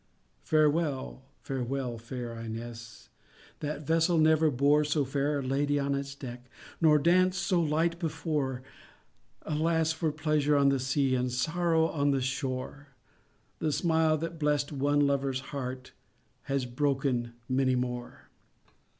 [0.41, 3.09] Farewell, farewell, fair Ines,
[3.59, 6.49] That vessel never bore So fair a lady on its deck,
[6.81, 8.63] Nor danced so light before,—
[9.43, 12.87] Alas for pleasure on the sea, And sorrow on the shorel
[13.59, 15.91] The smile that blest one lover's heart
[16.45, 18.29] Has broken many more!